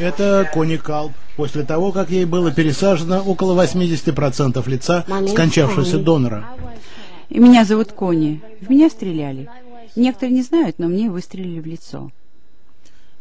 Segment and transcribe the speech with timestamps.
[0.00, 1.12] Это Кони Калп.
[1.36, 6.48] После того, как ей было пересажено около 80% лица скончавшегося донора.
[7.28, 8.40] И меня зовут Кони.
[8.62, 9.50] В меня стреляли.
[9.96, 12.10] Некоторые не знают, но мне выстрелили в лицо.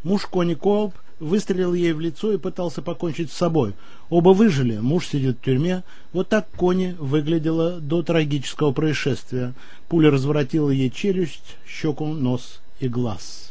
[0.03, 3.73] Муж Кони Колб выстрелил ей в лицо и пытался покончить с собой.
[4.09, 5.83] Оба выжили, муж сидит в тюрьме.
[6.13, 9.53] Вот так Кони выглядела до трагического происшествия.
[9.89, 13.49] Пуля разворотила ей челюсть, щеку, нос и глаз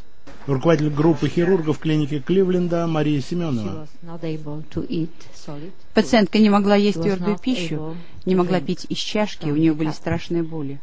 [0.49, 3.87] руководитель группы хирургов клиники Кливленда Мария Семенова.
[5.95, 10.43] Пациентка не могла есть твердую пищу, не могла пить из чашки, у нее были страшные
[10.43, 10.81] боли.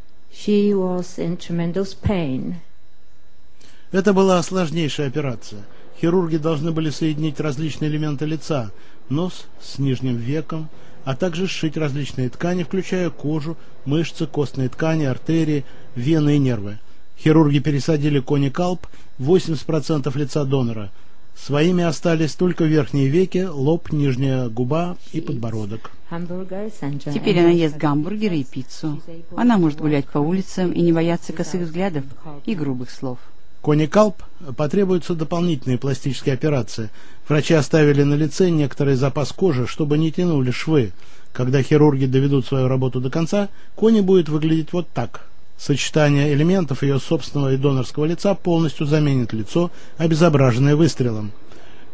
[3.92, 5.62] Это была сложнейшая операция.
[6.00, 8.72] Хирурги должны были соединить различные элементы лица,
[9.10, 10.70] нос с нижним веком,
[11.06, 13.56] а также сшить различные ткани, включая кожу,
[13.86, 15.64] мышцы, костные ткани, артерии,
[15.96, 16.80] вены и нервы.
[17.18, 18.88] Хирурги пересадили кони калп
[19.20, 20.92] 80% лица донора.
[21.36, 25.92] Своими остались только верхние веки, лоб, нижняя губа и подбородок.
[26.10, 29.02] Теперь она ест гамбургеры и пиццу.
[29.36, 32.06] Она может гулять по улицам и не бояться косых взглядов
[32.46, 33.20] и грубых слов.
[33.62, 34.22] Кони Калп
[34.56, 36.90] потребуются дополнительные пластические операции.
[37.28, 40.94] Врачи оставили на лице некоторый запас кожи, чтобы не тянули швы.
[41.34, 45.28] Когда хирурги доведут свою работу до конца, Кони будет выглядеть вот так–
[45.58, 51.32] Сочетание элементов ее собственного и донорского лица полностью заменит лицо, обезображенное выстрелом.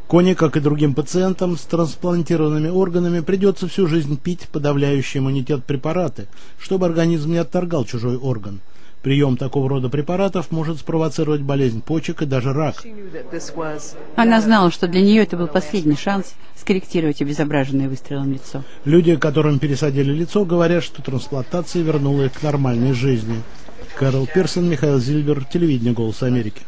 [0.08, 6.28] Кони, как и другим пациентам с трансплантированными органами, придется всю жизнь пить подавляющий иммунитет препараты,
[6.60, 8.60] чтобы организм не отторгал чужой орган.
[9.02, 12.76] Прием такого рода препаратов может спровоцировать болезнь почек и даже рак.
[14.16, 18.64] Она знала, что для нее это был последний шанс скорректировать обезображенное выстрелом лицо.
[18.86, 23.42] Люди, которым пересадили лицо, говорят, что трансплантация вернула их к нормальной жизни.
[23.98, 26.62] Кэрол Пирсон, Михаил Зильбер, телевидение «Голос Америки».